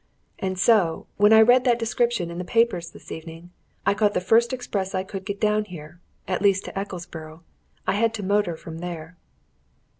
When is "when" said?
1.17-1.31